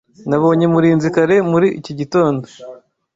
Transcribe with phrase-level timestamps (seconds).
[0.29, 2.45] Nabonye Murinzi kare muri iki gitondo.